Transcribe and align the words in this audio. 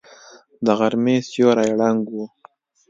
د 0.65 0.67
غرمې 0.79 1.17
سیوری 1.29 1.71
ړنګ 1.79 2.01
و. 2.13 2.15